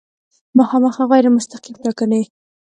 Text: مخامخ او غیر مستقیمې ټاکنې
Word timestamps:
مخامخ 0.57 0.95
او 1.01 1.07
غیر 1.11 1.25
مستقیمې 1.35 1.79
ټاکنې 1.83 2.21